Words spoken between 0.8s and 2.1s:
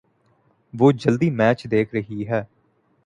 جلدی میچ دیکھ